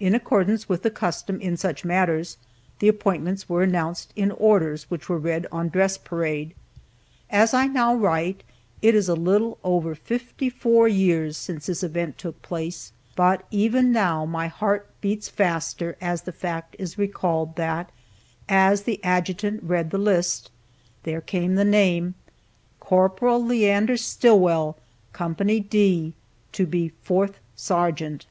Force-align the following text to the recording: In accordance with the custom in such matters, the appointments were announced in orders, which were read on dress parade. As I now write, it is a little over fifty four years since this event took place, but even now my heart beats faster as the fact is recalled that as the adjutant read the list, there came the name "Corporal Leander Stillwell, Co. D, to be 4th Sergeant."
In 0.00 0.12
accordance 0.12 0.68
with 0.68 0.82
the 0.82 0.90
custom 0.90 1.40
in 1.40 1.56
such 1.56 1.84
matters, 1.84 2.36
the 2.80 2.88
appointments 2.88 3.48
were 3.48 3.62
announced 3.62 4.12
in 4.16 4.32
orders, 4.32 4.90
which 4.90 5.08
were 5.08 5.18
read 5.20 5.46
on 5.52 5.68
dress 5.68 5.96
parade. 5.96 6.54
As 7.30 7.54
I 7.54 7.68
now 7.68 7.94
write, 7.94 8.42
it 8.82 8.96
is 8.96 9.08
a 9.08 9.14
little 9.14 9.58
over 9.62 9.94
fifty 9.94 10.50
four 10.50 10.88
years 10.88 11.36
since 11.36 11.66
this 11.66 11.84
event 11.84 12.18
took 12.18 12.42
place, 12.42 12.90
but 13.14 13.46
even 13.52 13.92
now 13.92 14.24
my 14.24 14.48
heart 14.48 14.90
beats 15.00 15.28
faster 15.28 15.96
as 16.00 16.22
the 16.22 16.32
fact 16.32 16.74
is 16.80 16.98
recalled 16.98 17.54
that 17.54 17.92
as 18.48 18.82
the 18.82 18.98
adjutant 19.04 19.62
read 19.62 19.90
the 19.92 19.96
list, 19.96 20.50
there 21.04 21.20
came 21.20 21.54
the 21.54 21.64
name 21.64 22.16
"Corporal 22.80 23.38
Leander 23.38 23.96
Stillwell, 23.96 24.76
Co. 25.12 25.32
D, 25.34 26.14
to 26.50 26.66
be 26.66 26.90
4th 27.06 27.34
Sergeant." 27.54 28.26